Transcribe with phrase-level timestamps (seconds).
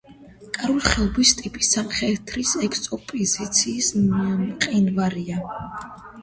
[0.53, 5.45] კარულ-ხეობის ტიპის სამხრეთის ექსპოზიციის მყინვარია.